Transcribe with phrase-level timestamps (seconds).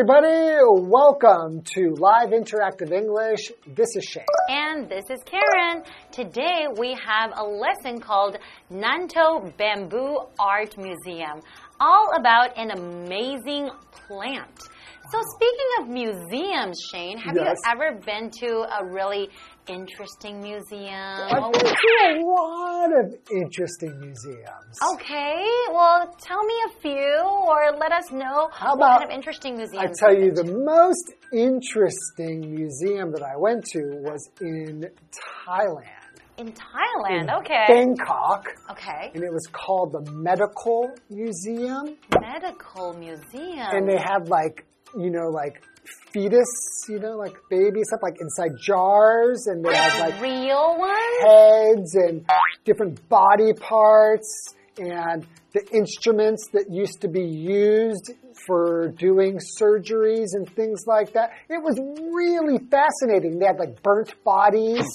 [0.00, 3.52] everybody, welcome to Live Interactive English.
[3.66, 4.24] This is Shane.
[4.48, 5.82] And this is Karen.
[6.10, 8.38] Today we have a lesson called
[8.72, 11.42] Nantou Bamboo Art Museum,
[11.78, 13.68] all about an amazing
[14.08, 14.58] plant.
[15.10, 17.56] So, speaking of museums, Shane, have Yes.
[17.64, 19.28] you ever been to a really
[19.66, 20.94] interesting museum?
[20.94, 24.78] I've been to a lot of interesting museums.
[24.94, 29.56] Okay, well, tell me a few or let us know How what kind of interesting
[29.56, 30.00] museums.
[30.00, 34.84] I tell you, the most interesting museum that I went to was in
[35.44, 35.96] Thailand.
[36.38, 37.64] In Thailand, in okay.
[37.68, 38.46] Bangkok.
[38.70, 39.10] Okay.
[39.14, 41.96] And it was called the Medical Museum.
[42.18, 43.68] Medical museum.
[43.72, 44.64] And they had like,
[44.96, 45.62] you know, like
[46.12, 49.46] fetus, you know, like baby stuff, like inside jars.
[49.46, 50.96] And they had like real ones?
[51.20, 52.24] heads and
[52.64, 58.12] different body parts and the instruments that used to be used
[58.46, 61.30] for doing surgeries and things like that.
[61.48, 63.38] It was really fascinating.
[63.38, 64.86] They had like burnt bodies.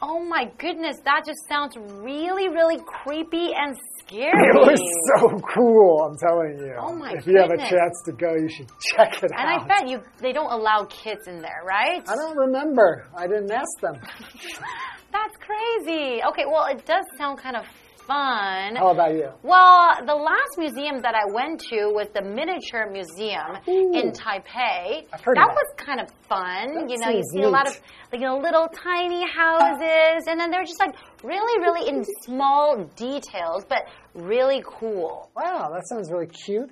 [0.00, 3.76] Oh my goodness, that just sounds really, really creepy and
[4.12, 4.32] scary.
[4.32, 4.80] It was
[5.18, 6.74] so cool, I'm telling you.
[6.78, 9.40] Oh my If you have a chance to go, you should check it out.
[9.40, 12.02] and I bet you they don't allow kids in there, right?
[12.08, 13.06] I don't remember.
[13.16, 13.94] I didn't ask them.
[15.12, 16.22] That's crazy.
[16.28, 17.64] Okay, well, it does sound kind of
[18.06, 18.74] fun.
[18.76, 19.28] How about you?
[19.42, 25.06] Well, the last museum that I went to was the Miniature Museum in Taipei.
[25.12, 25.62] I've heard that of that.
[25.62, 26.74] was kind of fun.
[26.74, 27.78] That you know, you see a lot of
[28.10, 32.84] like you know little tiny houses, and then they're just like really, really in small
[32.96, 35.30] details, but really cool.
[35.36, 36.70] Wow, that sounds really cute,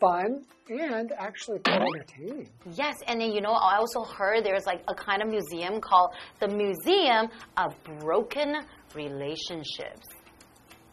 [0.00, 2.48] fun, and actually quite entertaining.
[2.72, 6.10] Yes, and then you know, I also heard there's like a kind of museum called
[6.40, 8.56] the Museum of Broken
[8.94, 10.06] Relationships.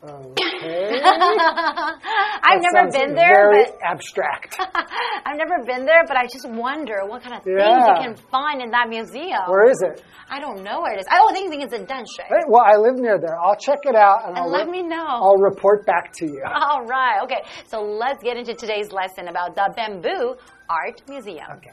[0.04, 1.00] Okay.
[1.04, 4.58] I've never been there, Very but abstract.
[5.26, 8.62] I've never been there, but I just wonder what kind of things you can find
[8.62, 9.42] in that museum.
[9.48, 10.04] Where is it?
[10.30, 11.06] I don't know where it is.
[11.10, 12.26] I don't think it's in Danshui.
[12.28, 13.38] Hey, well, I live near there.
[13.40, 15.06] I'll check it out and, And I'll let me know.
[15.06, 16.44] I'll report back to you.
[16.46, 17.22] All right.
[17.24, 17.44] Okay.
[17.68, 20.36] So let's get into today's lesson about the Bamboo
[20.70, 21.46] Art Museum.
[21.58, 21.72] Okay.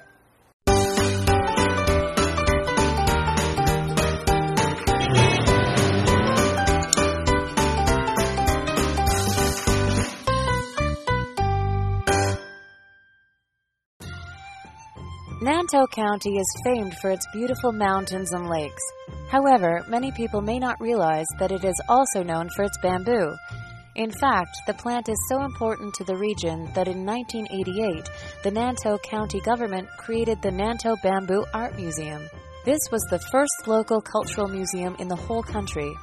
[15.40, 18.82] Nantou County is famed for its beautiful mountains and lakes.
[19.30, 23.36] However, many people may not realize that it is also known for its bamboo.
[23.94, 28.10] In fact, the plant is so important to the region that in 1988,
[28.42, 32.28] the Nantou County government created the Nantou Bamboo Art Museum.
[32.64, 35.94] This was the first local cultural museum in the whole country.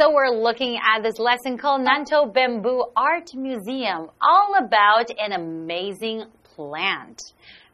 [0.00, 6.24] So we're looking at this lesson called Nantou Bamboo Art Museum, all about an amazing
[6.42, 7.20] plant.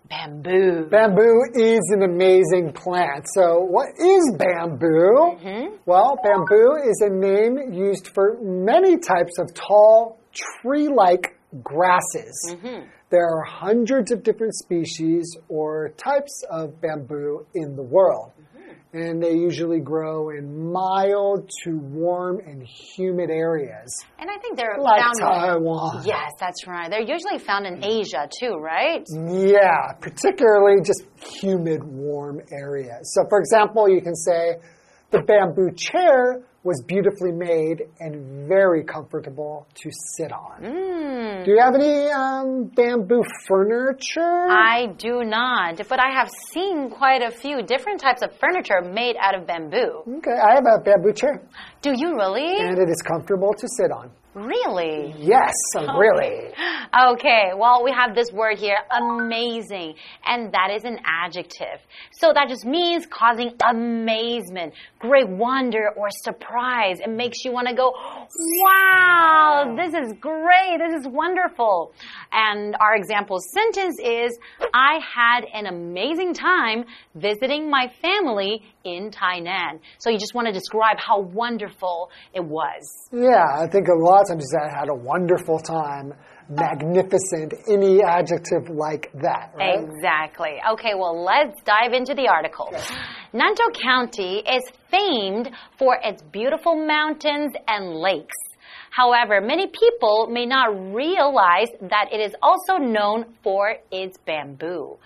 [0.08, 0.88] Bamboo.
[0.90, 3.26] Bamboo is an amazing plant.
[3.32, 5.36] So, what is bamboo?
[5.38, 5.76] Mm-hmm.
[5.86, 12.50] Well, bamboo is a name used for many types of tall, tree like grasses.
[12.50, 12.88] Mm-hmm.
[13.10, 18.32] There are hundreds of different species or types of bamboo in the world.
[18.32, 18.55] Mm-hmm.
[18.96, 24.78] And they usually grow in mild to warm and humid areas, And I think they're
[24.80, 25.18] like found.
[25.20, 26.02] Taiwan.
[26.06, 26.88] Yes, that's right.
[26.88, 29.04] They're usually found in Asia too, right?
[29.12, 31.02] Yeah, particularly just
[31.42, 33.12] humid, warm areas.
[33.12, 34.56] So, for example, you can say
[35.10, 40.60] the bamboo chair was beautifully made and very comfortable to sit on.
[40.62, 41.44] Mm.
[41.44, 44.48] Do you have any um, bamboo furniture?
[44.50, 49.16] I do not, but I have seen quite a few different types of furniture made
[49.20, 50.02] out of bamboo.
[50.18, 51.40] okay, I have a bamboo chair,
[51.82, 52.58] Do you really?
[52.58, 54.10] and it is comfortable to sit on.
[54.36, 55.14] Really?
[55.16, 56.52] Yes, really.
[57.14, 59.94] Okay, well, we have this word here, amazing,
[60.26, 61.80] and that is an adjective.
[62.12, 67.00] So that just means causing amazement, great wonder, or surprise.
[67.00, 67.94] It makes you want to go,
[68.62, 71.94] wow, this is great, this is wonderful.
[72.30, 74.38] And our example sentence is,
[74.74, 76.84] I had an amazing time
[77.14, 79.80] visiting my family in Tainan.
[79.98, 83.08] So you just want to describe how wonderful it was.
[83.10, 86.12] Yeah, I think a lot times you say I had a wonderful time,
[86.48, 89.80] magnificent, any adjective like that, right?
[89.80, 90.60] Exactly.
[90.72, 92.72] Okay, well, let's dive into the article.
[93.34, 98.36] Nantou County is famed for its beautiful mountains and lakes.
[98.90, 104.96] However, many people may not realize that it is also known for its bamboo.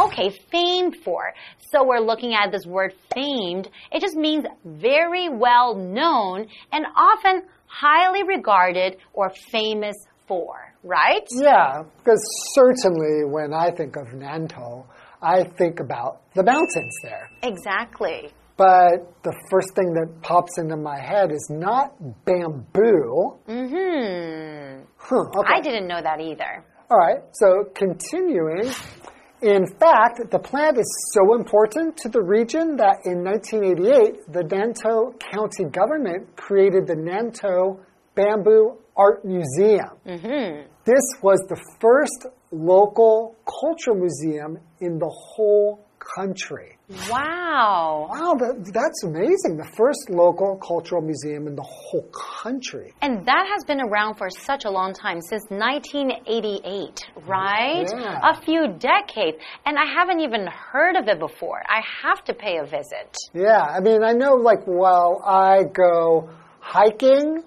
[0.00, 1.32] Okay, famed for.
[1.70, 3.68] So we're looking at this word famed.
[3.92, 7.42] It just means very well known and often
[7.78, 9.96] highly regarded or famous
[10.26, 11.26] for, right?
[11.30, 12.22] Yeah, because
[12.54, 14.84] certainly when I think of Nantou,
[15.22, 17.30] I think about the mountains there.
[17.42, 18.30] Exactly.
[18.56, 21.94] But the first thing that pops into my head is not
[22.24, 23.36] bamboo.
[23.46, 24.84] Mm hmm.
[24.96, 25.52] Huh, okay.
[25.54, 26.64] I didn't know that either.
[26.90, 28.72] All right, so continuing.
[29.46, 35.14] In fact, the plant is so important to the region that in 1988, the Nantou
[35.20, 37.78] County government created the Nantou
[38.16, 39.94] Bamboo Art Museum.
[40.04, 40.62] Mm hmm.
[40.84, 46.78] This was the first local cultural museum in the whole country.
[47.10, 48.08] Wow.
[48.10, 49.56] Wow, that, that's amazing.
[49.56, 52.94] The first local cultural museum in the whole country.
[53.02, 57.86] And that has been around for such a long time, since 1988, right?
[57.88, 58.20] Yeah.
[58.22, 59.38] A few decades.
[59.64, 61.62] And I haven't even heard of it before.
[61.68, 63.16] I have to pay a visit.
[63.34, 67.42] Yeah, I mean, I know like while I go hiking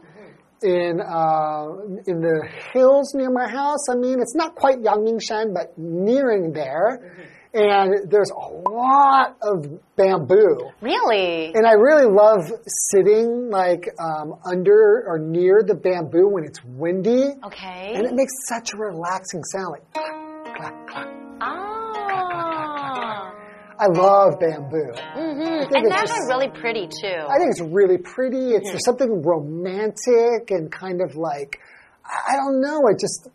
[0.62, 1.68] in uh,
[2.08, 7.16] in the hills near my house, I mean, it's not quite Yangmingshan, but nearing there.
[7.54, 9.66] And there's a lot of
[9.96, 10.70] bamboo.
[10.82, 11.48] Really?
[11.56, 17.26] And I really love sitting like um, under or near the bamboo when it's windy.
[17.44, 17.94] Okay.
[17.96, 21.08] And it makes such a relaxing sound like clack, clack, clack.
[21.42, 23.34] Ah.
[23.82, 24.92] I love bamboo.
[24.92, 25.72] Mm-hmm.
[25.72, 27.08] think And it's just- really pretty too.
[27.30, 28.52] I think it's really pretty.
[28.52, 28.72] It's Mm-hmm.
[28.74, 31.60] there's something romantic and kind of like
[32.06, 32.82] I I don't know.
[32.90, 33.28] It just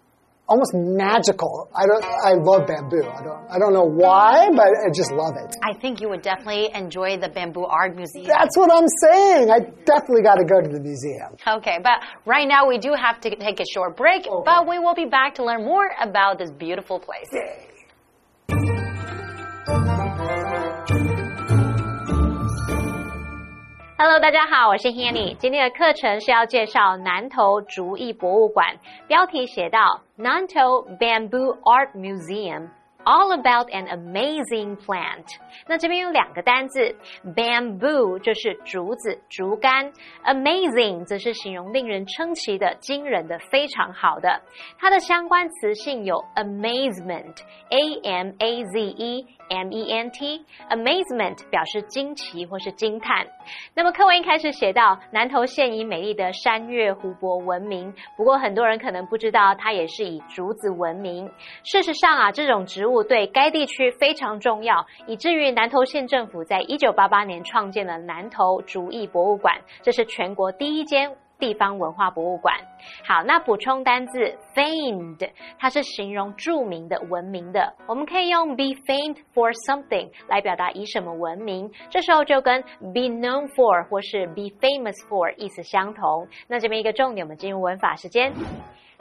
[0.46, 1.70] almost magical.
[1.74, 2.04] I don't.
[2.04, 3.02] I love bamboo.
[3.02, 3.50] I don't.
[3.50, 5.54] I don't know why, but I just love it.
[5.62, 8.26] I think you would definitely enjoy the Bamboo Art Museum.
[8.26, 9.50] That's what I'm saying.
[9.50, 11.36] I definitely got to go to the museum.
[11.46, 14.94] Okay, but right now we do have to take a short break, but we will
[14.94, 17.30] be back to learn more about this beautiful place.
[23.96, 25.36] Hello，大家好，我是 Hanny。
[25.36, 28.76] 今天的课程是要介绍南投竹艺博物馆，
[29.06, 32.70] 标题写到：Nanto Bamboo Art Museum。
[33.04, 35.26] All about an amazing plant。
[35.66, 36.96] 那这边有两个单字
[37.36, 39.92] ，bamboo 就是竹子、竹竿
[40.24, 44.40] ，amazing 则是形容令人称奇的、惊人的、非常好的。
[44.78, 53.26] 它的相关词性有 amazement，a m a z e m e n t，amazement 表示惊奇或是惊叹。
[53.74, 61.30] 那么课文一开始写到，南投县以美丽的山岳湖泊闻名，不过很多人可能不知道，它也是以竹子闻名。
[61.62, 71.10] 事实上啊，这种植物对该地区非常重要，以至于南投县政府在一九八八年创建了南投竹艺博物馆，这是全国第一间。
[71.36, 72.54] 地方文化博物馆。
[73.04, 77.74] 好，那补充单字 famed，它是形容著名的、闻名的。
[77.88, 86.26] 我们可以用 be famed for something 来表达以什么闻名，这时候就跟 be known for 或是 be famous for 意思相同。
[86.46, 88.32] 那这边一个重点，我们进入文法时间。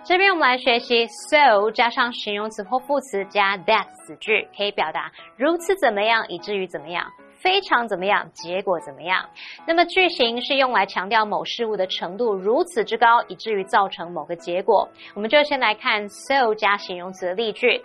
[0.05, 7.05] 这边我们来学习 so 加上形容词或副词加 that 子句，可以表达如此怎么样，以至于怎么样。
[7.39, 9.25] 非常怎么样，结果怎么样？
[9.65, 14.89] 那么句型是用来强调某事物的程度如此之高，以至于造成某个结果。
[15.13, 17.81] 我们就先来看 so 加形容词的例句。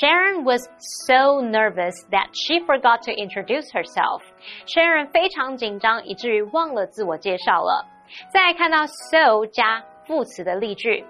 [0.00, 0.62] Sharon was
[1.06, 4.22] so nervous that she forgot to introduce herself.
[4.66, 7.86] Sharon 非常紧张，以至于忘了自我介绍了。
[8.32, 11.04] 再来看到 so 加副词的例句。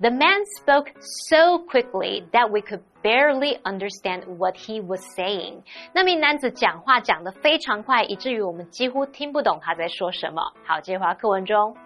[0.00, 5.62] The man spoke so quickly that we could barely understand what he was saying.
[5.92, 10.52] 那名男子讲话讲得非常快，以至于我们几乎听不懂他在说什么。
[10.64, 11.76] 好，接回到课文中。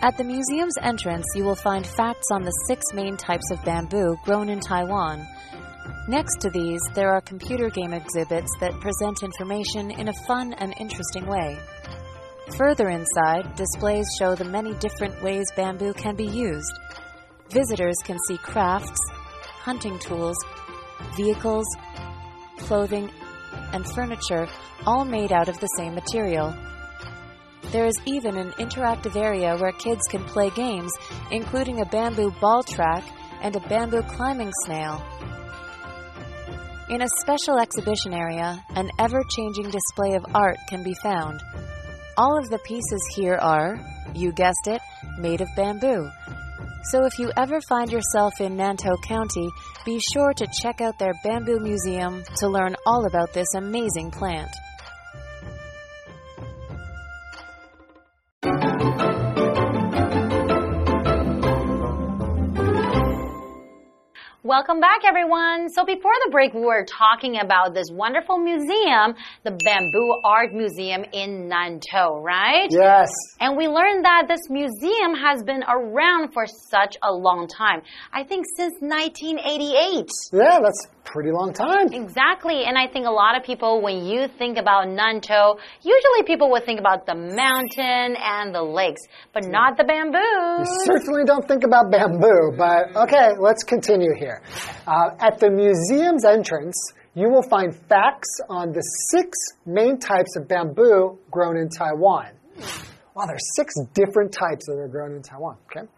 [0.00, 4.16] At the museum's entrance, you will find facts on the six main types of bamboo
[4.24, 5.26] grown in Taiwan.
[6.06, 10.72] Next to these, there are computer game exhibits that present information in a fun and
[10.78, 11.58] interesting way.
[12.56, 16.78] Further inside, displays show the many different ways bamboo can be used.
[17.50, 19.00] Visitors can see crafts,
[19.42, 20.36] hunting tools,
[21.16, 21.66] vehicles,
[22.58, 23.10] clothing,
[23.72, 24.46] and furniture,
[24.86, 26.54] all made out of the same material.
[27.70, 30.92] There is even an interactive area where kids can play games,
[31.30, 33.04] including a bamboo ball track
[33.42, 35.02] and a bamboo climbing snail.
[36.88, 41.42] In a special exhibition area, an ever changing display of art can be found.
[42.16, 43.78] All of the pieces here are,
[44.14, 44.80] you guessed it,
[45.18, 46.08] made of bamboo.
[46.84, 49.50] So if you ever find yourself in Nantou County,
[49.84, 54.48] be sure to check out their bamboo museum to learn all about this amazing plant.
[64.48, 65.68] Welcome back, everyone.
[65.68, 69.12] So before the break, we were talking about this wonderful museum,
[69.44, 72.66] the Bamboo Art Museum in Nantou, right?
[72.70, 73.10] Yes.
[73.40, 77.82] And we learned that this museum has been around for such a long time.
[78.10, 80.08] I think since 1988.
[80.32, 81.92] Yeah, that's pretty long time.
[81.92, 82.64] Exactly.
[82.64, 86.64] And I think a lot of people, when you think about Nantou, usually people would
[86.64, 90.18] think about the mountain and the lakes, but not the bamboo.
[90.18, 94.42] You certainly don't think about bamboo, but okay, let's continue here.
[94.86, 96.76] Uh, at the museum's entrance,
[97.14, 99.30] you will find facts on the six
[99.66, 102.32] main types of bamboo grown in Taiwan.
[103.14, 105.56] Wow, there's six different types that are grown in Taiwan.
[105.66, 105.88] Okay.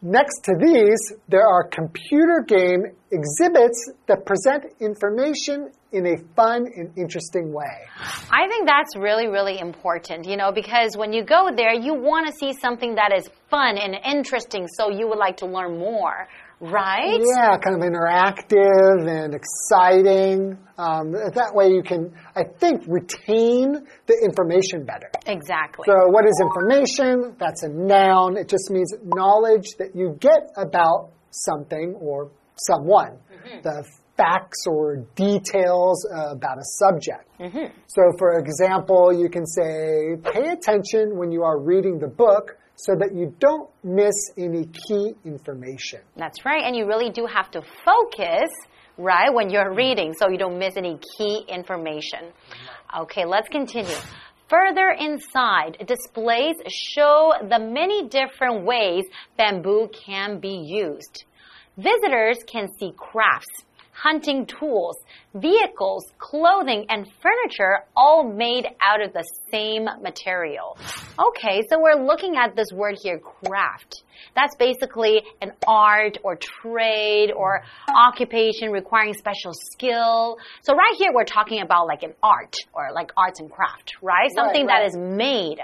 [0.00, 6.96] Next to these, there are computer game exhibits that present information in a fun and
[6.96, 7.88] interesting way.
[8.30, 12.28] I think that's really, really important, you know, because when you go there, you want
[12.28, 16.28] to see something that is fun and interesting, so you would like to learn more,
[16.60, 17.20] right?
[17.20, 20.58] Yeah, kind of interactive and exciting.
[20.76, 25.10] Um, that way you can, I think, retain the information better.
[25.26, 25.84] Exactly.
[25.86, 27.36] So, what is information?
[27.38, 28.36] That's a noun.
[28.36, 32.30] It just means knowledge that you get about something or
[32.66, 33.18] someone.
[33.62, 33.84] The
[34.16, 37.24] facts or details uh, about a subject.
[37.86, 42.94] So, for example, you can say, pay attention when you are reading the book so
[42.94, 46.00] that you don't miss any key information.
[46.16, 46.62] That's right.
[46.64, 48.48] And you really do have to focus,
[48.96, 52.20] right, when you're reading so you don't miss any key information.
[52.20, 53.02] Mm-hmm.
[53.02, 53.96] Okay, let's continue.
[54.48, 59.04] Further inside, displays show the many different ways
[59.36, 61.24] bamboo can be used.
[61.76, 64.96] Visitors can see crafts, hunting tools,
[65.34, 70.78] vehicles, clothing, and furniture all made out of the same material.
[71.18, 74.04] Okay, so we're looking at this word here, craft.
[74.36, 80.38] That's basically an art or trade or occupation requiring special skill.
[80.62, 84.30] So right here we're talking about like an art or like arts and craft, right?
[84.32, 84.86] Something that right.
[84.86, 85.58] is made.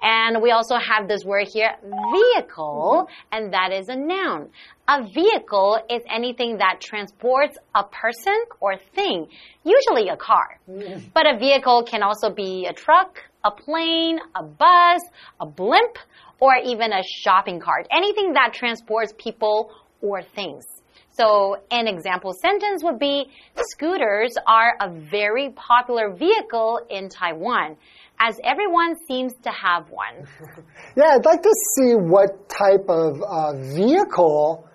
[0.00, 3.36] And we also have this word here, vehicle, mm-hmm.
[3.36, 4.50] and that is a noun.
[4.86, 9.26] A vehicle is anything that transports a person or thing,
[9.64, 10.58] usually a car.
[10.68, 11.12] Mm.
[11.12, 15.00] But a vehicle can also be a truck, a plane, a bus,
[15.40, 15.98] a blimp,
[16.40, 17.86] or even a shopping cart.
[17.90, 20.64] Anything that transports people or things.
[21.12, 23.30] So, an example sentence would be
[23.72, 27.76] Scooters are a very popular vehicle in Taiwan,
[28.18, 30.26] as everyone seems to have one.
[30.96, 34.68] Yeah, I'd like to see what type of uh, vehicle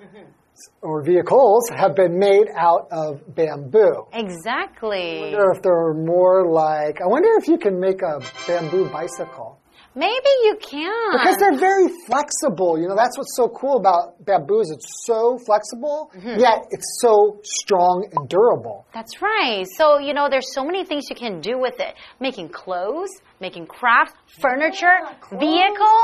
[0.82, 4.08] or vehicles have been made out of bamboo.
[4.14, 5.20] Exactly.
[5.20, 8.90] I wonder if there are more like, I wonder if you can make a bamboo
[8.90, 9.60] bicycle.
[9.98, 11.12] Maybe you can.
[11.14, 12.78] Because they're very flexible.
[12.78, 16.38] You know, that's what's so cool about bamboo is it's so flexible, mm-hmm.
[16.38, 18.86] yet it's so strong and durable.
[18.94, 19.66] That's right.
[19.78, 21.96] So, you know, there's so many things you can do with it.
[22.20, 23.10] Making clothes,
[23.40, 24.98] making crafts, furniture,
[25.32, 26.02] vehicle.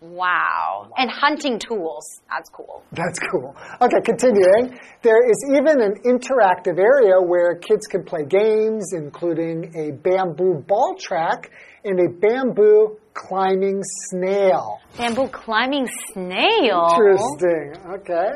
[0.00, 0.92] Wow.
[0.96, 2.22] And hunting tools.
[2.28, 2.82] That's cool.
[2.92, 3.54] That's cool.
[3.82, 4.78] Okay, continuing.
[5.02, 10.96] There is even an interactive area where kids can play games, including a bamboo ball
[10.98, 11.50] track
[11.84, 14.78] and a bamboo climbing snail.
[14.96, 16.96] Bamboo climbing snail.
[16.96, 17.74] Interesting.
[18.00, 18.30] Okay.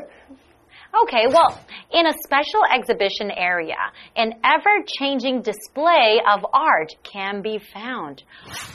[1.02, 1.58] Okay, well,
[1.92, 3.74] in a special exhibition area,
[4.14, 8.22] an ever changing display of art can be found.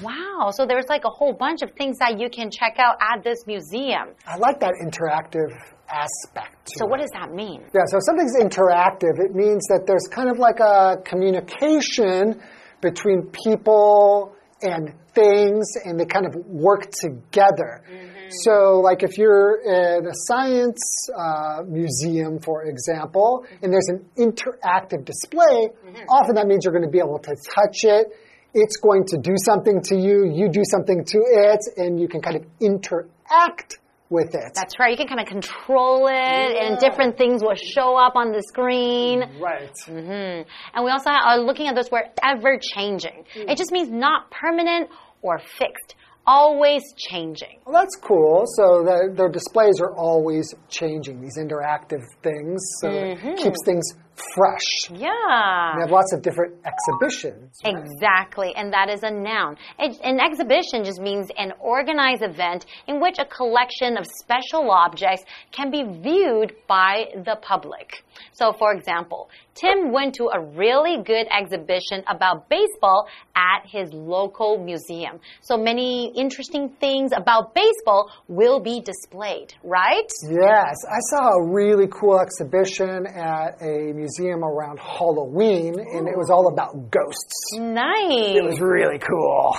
[0.02, 3.24] Wow, so there's like a whole bunch of things that you can check out at
[3.24, 4.16] this museum.
[4.28, 5.56] I like that interactive
[5.90, 6.70] aspect.
[6.76, 7.04] So, what it.
[7.04, 7.62] does that mean?
[7.74, 12.42] Yeah, so if something's interactive, it means that there's kind of like a communication
[12.82, 17.84] between people and things and they kind of work together.
[18.44, 25.04] So, like if you're in a science uh, museum, for example, and there's an interactive
[25.04, 25.70] display,
[26.08, 28.08] often that means you're going to be able to touch it.
[28.54, 32.22] It's going to do something to you, you do something to it, and you can
[32.22, 34.52] kind of interact with it.
[34.56, 38.32] That's right, you can kind of control it, and different things will show up on
[38.32, 39.20] the screen.
[39.40, 39.78] right.
[39.88, 40.46] Mm -hmm.
[40.74, 43.26] And we also are looking at this word ever changing.
[43.52, 44.90] It just means not permanent
[45.22, 47.60] or fixed, always changing.
[47.66, 48.44] Well, that's cool.
[48.58, 52.58] So the, their displays are always changing, these interactive things.
[52.82, 53.86] So it keeps things
[54.36, 54.90] fresh.
[54.92, 55.76] Yeah.
[55.76, 57.58] We have lots of different exhibitions.
[57.64, 59.58] Exactly, and that is a noun.
[59.78, 65.72] An exhibition just means an organized event in which a collection of special objects can
[65.72, 68.04] be viewed by the public.
[68.34, 74.58] So, for example, Tim went to a really good exhibition about baseball at his local
[74.58, 75.20] museum.
[75.42, 80.10] So many interesting things about baseball will be displayed, right?
[80.30, 84.09] Yes, I saw a really cool exhibition at a museum
[84.44, 87.54] around Halloween, and it was all about ghosts.
[87.54, 88.38] Nice.
[88.38, 89.58] It was really cool.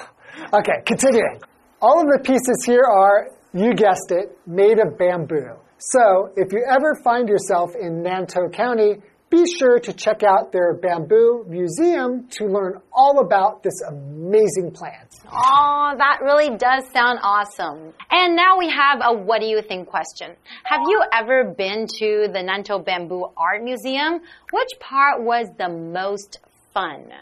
[0.52, 1.40] Okay, continuing.
[1.80, 5.56] All of the pieces here are, you guessed it, made of bamboo.
[5.78, 8.96] So, if you ever find yourself in Nantou County,
[9.30, 15.08] be sure to check out their bamboo museum to learn all about this amazing plant.
[15.32, 17.94] Oh, that really does sound awesome.
[18.10, 20.34] And now we have a what do you think question.
[20.64, 24.20] Have you ever been to the Nantou Bamboo Art Museum?
[24.52, 26.40] Which part was the most
[26.74, 27.12] fun?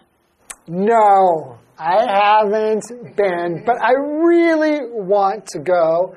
[0.67, 6.17] No, I haven't been, but I really want to go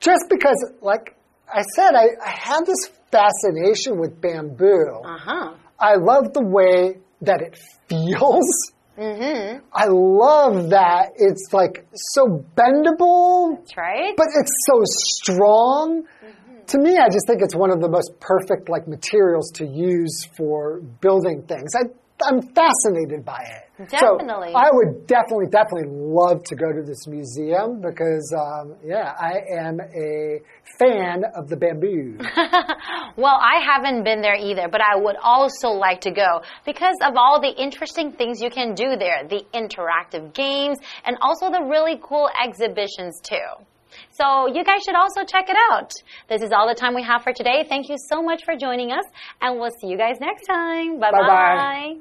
[0.00, 1.16] just because, like
[1.52, 5.02] I said, I, I have this fascination with bamboo.
[5.04, 5.54] Uh huh.
[5.78, 8.72] I love the way that it feels.
[8.98, 9.64] Mm hmm.
[9.72, 13.56] I love that it's like so bendable.
[13.56, 14.14] That's right.
[14.16, 16.02] But it's so strong.
[16.02, 16.66] Mm -hmm.
[16.66, 20.16] To me, I just think it's one of the most perfect like materials to use
[20.36, 21.70] for building things.
[21.80, 21.84] I
[22.28, 23.64] I'm fascinated by it.
[23.90, 24.52] Definitely.
[24.52, 29.40] So I would definitely, definitely love to go to this museum because, um, yeah, I
[29.58, 30.40] am a
[30.78, 32.18] fan of the bamboo.
[33.16, 37.16] well, I haven't been there either, but I would also like to go because of
[37.16, 42.00] all the interesting things you can do there, the interactive games, and also the really
[42.02, 43.64] cool exhibitions too.
[44.10, 45.92] So you guys should also check it out.
[46.28, 47.64] This is all the time we have for today.
[47.68, 49.04] Thank you so much for joining us,
[49.40, 50.98] and we'll see you guys next time.
[50.98, 51.20] Bye bye.
[51.20, 51.96] bye,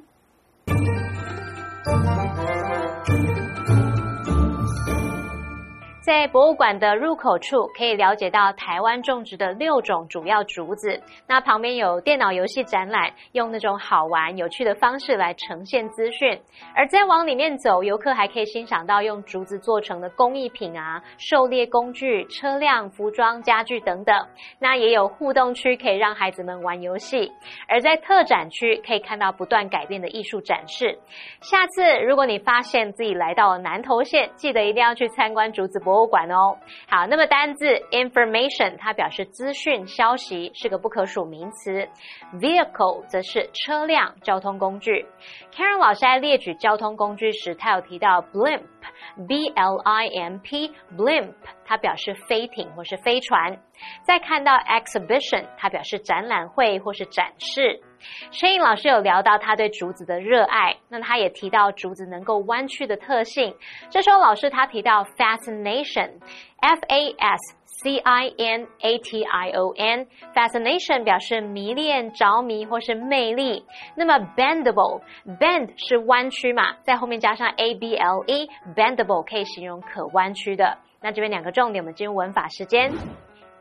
[0.67, 1.00] -bye.
[1.83, 2.20] Say
[6.01, 10.99] 在博物馆的入口处，可以了解到台湾种植的六种主要竹子。
[11.27, 16.41] 那旁边有电脑游戏展览，用那种好玩有趣的方式来呈现资讯。
[16.75, 24.27] 而再往里面走，游客还可以欣赏到用竹子做成的工艺品啊、狩猎工具、车辆、服装、家具等等。
[24.57, 27.31] 那也有互动区，可以让孩子们玩游戏。
[27.67, 30.97] 而在特展区，可以看到不断改变的艺术展示。
[31.41, 35.90] 下次如果你发现自己来到了南投县，记得一定要去参观竹子博。
[35.91, 41.89] 博物馆哦，好，那么单字 information 它表示资讯、消息，是个不可数名词。
[42.35, 45.05] vehicle 则是车辆、交通工具。
[45.53, 51.33] Karen 老师在列举交通工具时，他有提到 blimp，b l i m p，blimp
[51.71, 53.57] 它表示飞艇或是飞船。
[54.03, 57.79] 再看到 exhibition，它表示展览会或是展示。
[58.31, 63.55] 申颖老师有聊到他对竹子的热爱，那他也提到竹子能够弯曲的特性。
[63.89, 73.65] 这时候老师他提到 fascination，f a s c i n a t i o n，fascination 表示迷恋、着迷或是魅力。
[73.95, 80.77] 那么 bendable，bend 是弯曲嘛，在后面加上 a b l e，bendable 可以形容可弯曲的。
[81.01, 82.91] 那这边两个重点，我们进入文法时间。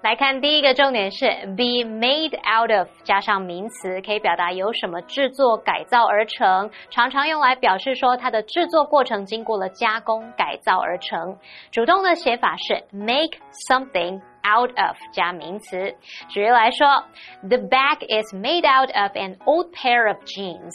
[0.02, 1.26] 来看第一个重点是
[1.56, 11.36] be made out of 加上名词，可以表达由什么制作改造而成，常常用来表示说它的制作过程经过了加工改造而成。
[11.70, 14.20] 主动的写法是 make something。
[14.44, 15.94] Out of 加名词。
[16.28, 17.04] 举例来说
[17.48, 20.70] ，The bag is made out of an old pair of jeans。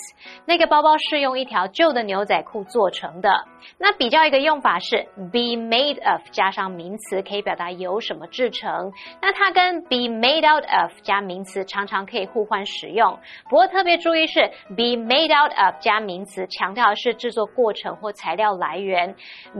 [0.45, 3.45] 那个包包是用一条旧的牛仔裤做成的。
[3.79, 8.91] 那比较一个用法是 be made of 加上名词，可以表达由什么制成。
[9.21, 13.17] 那它跟 be made out of 加名词常常可以互换使用。
[13.49, 19.15] 不过特别注意是 be made out of 加名词，强调的是制作过程或材料来源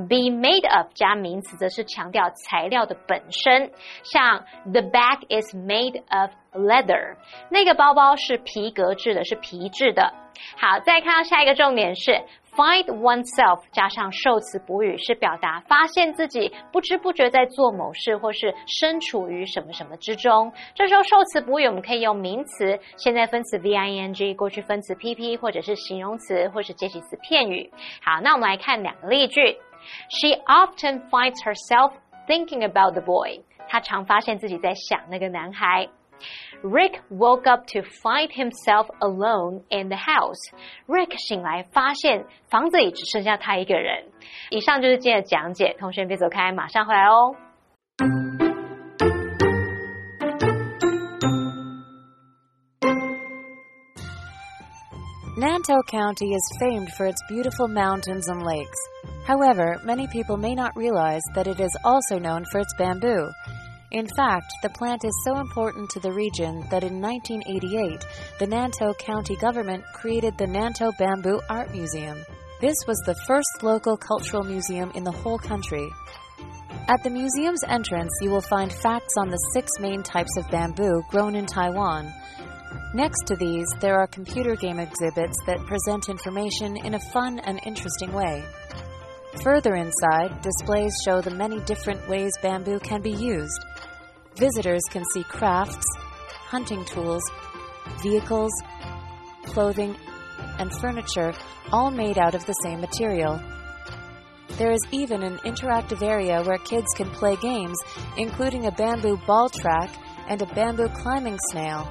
[0.08, 3.72] ；be made of 加名词则是强调材料的本身。
[4.04, 7.16] 像 the bag is made of leather，
[7.50, 10.14] 那个包包是皮革制的，是皮质的。
[10.58, 12.12] 好，再看到下一个重点是
[12.54, 20.52] find oneself 加上受词补语，是表达发现自己不知不觉在做某事，或是身处于什么什么之中。
[20.74, 27.72] 这时候受词补语我们可以用名词、现在分词 v i n g、过去分词 p p，或者是形容词或是介系词片语。
[28.02, 29.58] 好，那我们来看两个例句
[30.10, 31.94] ：She often finds herself
[32.28, 33.42] thinking about the boy。
[33.75, 35.89] 他常发现自己在想那个男孩。
[36.63, 40.39] Rick woke up to find himself alone in the house.
[40.87, 44.05] Rick 醒来发现房子里只剩下他一个人。
[44.51, 47.35] 以上就是今天的讲解，同学别走开，马上回来哦。
[55.39, 58.77] Nantou County is famed for its beautiful mountains and lakes.
[59.27, 63.31] However, many people may not realize that it is also known for its bamboo.
[63.96, 68.06] in fact, the plant is so important to the region that in 1988,
[68.40, 72.18] the Nantou County government created the Nantou Bamboo Art Museum.
[72.60, 75.88] This was the first local cultural museum in the whole country.
[76.90, 81.02] At the museum's entrance, you will find facts on the six main types of bamboo
[81.10, 82.12] grown in Taiwan.
[82.94, 87.62] Next to these, there are computer game exhibits that present information in a fun and
[87.66, 88.44] interesting way.
[89.44, 93.66] Further inside, displays show the many different ways bamboo can be used.
[94.38, 95.86] Visitors can see crafts,
[96.48, 97.24] hunting tools,
[98.04, 98.52] vehicles,
[99.46, 99.96] clothing,
[100.60, 101.34] and furniture
[101.72, 103.42] all made out of the same material.
[104.58, 107.78] There is even an interactive area where kids can play games,
[108.18, 109.90] including a bamboo ball track
[110.28, 111.90] and a bamboo climbing snail.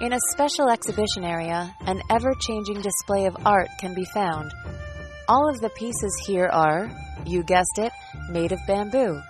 [0.00, 4.50] In a special exhibition area, an ever changing display of art can be found.
[5.28, 6.90] All of the pieces here are,
[7.26, 7.92] you guessed it,
[8.30, 9.20] made of bamboo.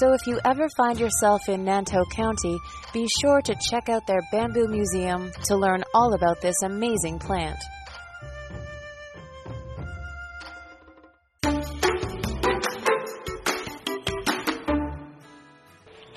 [0.00, 2.58] So if you ever find yourself in Nantou County,
[2.92, 7.58] be sure to check out their bamboo museum to learn all about this amazing plant.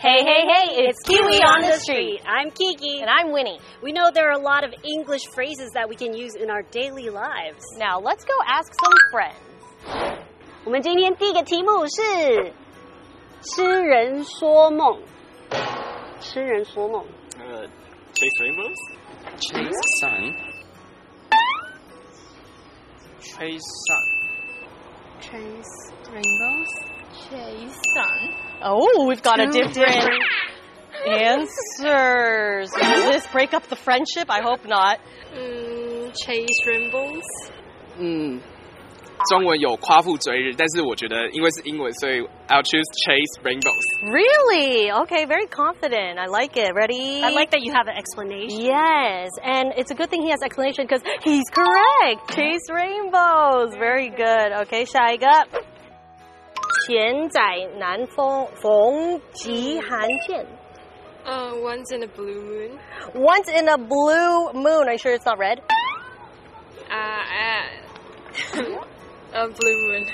[0.06, 2.22] Hey, hey, hey, it's Kiwi on the street.
[2.28, 3.02] I'm Kiki.
[3.02, 3.60] And I'm Winnie.
[3.82, 6.62] We know there are a lot of English phrases that we can use in our
[6.62, 7.66] daily lives.
[7.78, 9.36] Now, let's go ask some friends.
[10.64, 12.54] 我们今天第一个题目是
[13.42, 15.02] 痴人说梦。
[16.20, 17.06] 痴人说梦。
[17.38, 17.68] Uh,
[18.14, 18.76] chase rainbows?
[19.40, 20.34] Chase sun.
[23.20, 24.16] Chase sun.
[25.20, 26.72] Chase rainbows.
[27.30, 28.34] Chase sun.
[28.64, 30.24] Oh, we've got a different
[31.08, 32.72] answers.
[32.72, 34.30] Does this break up the friendship?
[34.30, 35.00] I hope not.
[35.34, 37.24] Mm, chase rainbows.
[37.98, 38.42] 嗯，
[39.30, 44.12] 中文有夸父追日，但是我觉得因为是英文，所以 I'll choose chase rainbows。
[44.12, 44.92] Really?
[44.92, 46.20] Okay, very confident.
[46.20, 46.74] I like it.
[46.74, 47.24] Ready?
[47.24, 48.60] I like that you have an explanation.
[48.62, 52.36] Yes, and it's a good thing he has explanation because he's correct.
[52.36, 53.76] Chase rainbows.
[53.78, 54.52] Very good.
[54.68, 55.28] Okay, 下一个。
[56.86, 57.42] 钱载
[57.78, 60.46] 难逢逢极寒见。
[61.26, 62.78] Uh, once in a blue moon.
[63.16, 64.88] Once in a blue moon.
[64.88, 65.62] Are you sure it's not red?
[66.92, 68.79] Uh, uh
[69.33, 70.07] a blue moon.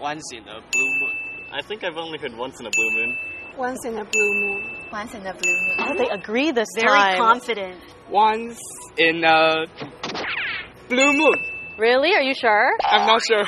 [0.00, 1.12] Once in a blue moon.
[1.52, 3.16] I think I've only heard once in a blue moon.
[3.56, 4.76] Once in a blue moon.
[4.92, 5.76] Once in a blue moon.
[5.80, 7.18] Oh, they agree this Very time.
[7.18, 7.76] confident.
[8.08, 8.60] Once
[8.96, 9.66] in a
[10.88, 11.34] blue moon.
[11.78, 12.14] Really?
[12.14, 12.70] Are you sure?
[12.84, 13.44] I'm not sure.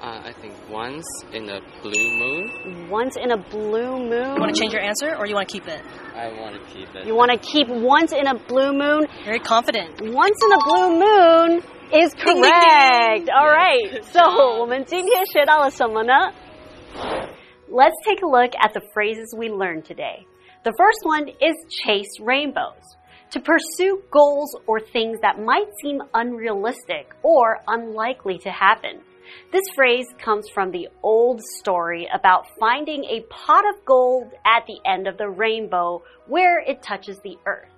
[0.00, 2.88] Uh, I think once in a blue moon.
[2.88, 4.34] Once in a blue moon.
[4.36, 5.80] You want to change your answer or you want to keep it?
[6.14, 7.06] I want to keep it.
[7.06, 9.08] You want to keep once in a blue moon.
[9.24, 10.00] Very confident.
[10.00, 11.62] Once in a blue moon
[11.93, 13.29] is correct.
[13.29, 14.03] All right.
[14.11, 14.21] So
[14.59, 16.33] 我们今天学到了什么呢?
[17.69, 20.25] Let's take a look at the phrases we learned today.
[20.63, 22.97] The first one is chase rainbows.
[23.31, 29.01] To pursue goals or things that might seem unrealistic or unlikely to happen.
[29.51, 34.79] This phrase comes from the old story about finding a pot of gold at the
[34.85, 37.69] end of the rainbow where it touches the earth.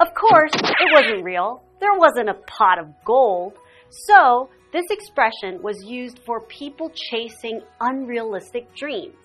[0.00, 1.61] Of course, it wasn't real.
[1.83, 3.57] There wasn't a pot of gold.
[3.89, 9.17] So, this expression was used for people chasing unrealistic dreams.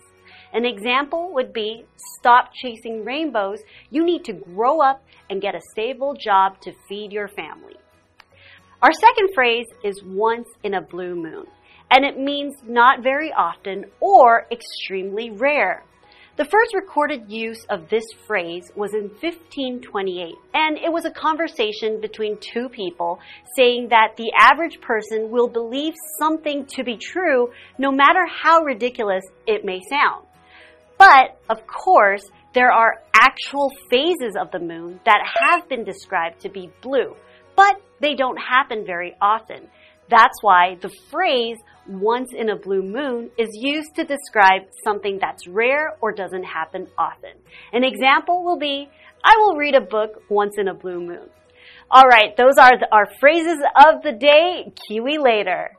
[0.52, 1.84] An example would be
[2.18, 3.60] stop chasing rainbows.
[3.90, 7.76] You need to grow up and get a stable job to feed your family.
[8.82, 11.46] Our second phrase is once in a blue moon,
[11.92, 15.84] and it means not very often or extremely rare.
[16.38, 22.00] The first recorded use of this phrase was in 1528, and it was a conversation
[22.00, 23.18] between two people
[23.56, 29.24] saying that the average person will believe something to be true no matter how ridiculous
[29.48, 30.28] it may sound.
[30.96, 32.22] But, of course,
[32.54, 37.16] there are actual phases of the moon that have been described to be blue,
[37.56, 39.66] but they don't happen very often.
[40.10, 45.46] That's why the phrase once in a blue moon is used to describe something that's
[45.46, 47.32] rare or doesn't happen often.
[47.72, 48.88] An example will be,
[49.24, 51.28] I will read a book once in a blue moon.
[51.94, 54.72] Alright, those are the, our phrases of the day.
[54.86, 55.77] Kiwi later.